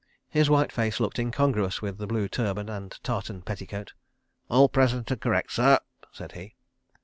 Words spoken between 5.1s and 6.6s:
and correct, sir," said he.